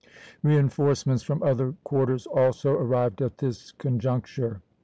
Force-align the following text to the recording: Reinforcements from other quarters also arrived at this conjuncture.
Reinforcements 0.41 1.21
from 1.21 1.43
other 1.43 1.75
quarters 1.83 2.25
also 2.25 2.71
arrived 2.71 3.21
at 3.21 3.37
this 3.37 3.71
conjuncture. 3.73 4.63